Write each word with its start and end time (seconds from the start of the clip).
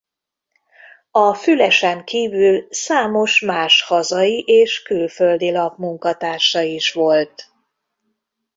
A 1.11 1.33
Fülesen 1.33 2.03
kívül 2.03 2.67
számos 2.69 3.39
más 3.41 3.81
hazai 3.81 4.43
és 4.47 4.81
külföldi 4.83 5.51
lap 5.51 5.77
munkatársa 5.77 6.61
is 6.61 6.91
volt. 6.93 7.51